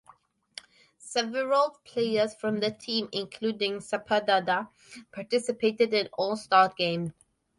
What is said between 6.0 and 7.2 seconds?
the All-Star Games.